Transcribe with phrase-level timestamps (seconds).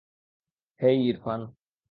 [0.79, 1.41] হেই, Irfan.